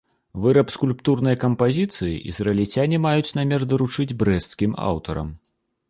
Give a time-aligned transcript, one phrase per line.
[0.45, 5.29] Выраб скульптурнай кампазіцыі ізраільцяне маюць намер даручыць брэсцкім аўтарам.